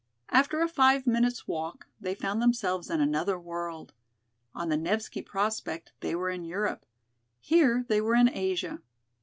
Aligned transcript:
After 0.29 0.61
a 0.63 0.67
five 0.67 1.05
minutes 1.05 1.47
walk 1.47 1.85
they 1.99 2.15
found 2.15 2.41
themselves 2.41 2.89
in 2.89 3.01
another 3.01 3.37
world. 3.39 3.93
On 4.55 4.69
the 4.69 4.75
Nevski 4.75 5.21
Prospect 5.23 5.91
they 5.99 6.15
were 6.15 6.31
in 6.31 6.43
Europe; 6.43 6.87
here 7.39 7.85
they 7.87 8.01
were 8.01 8.15
in 8.15 8.27
Asia. 8.27 8.81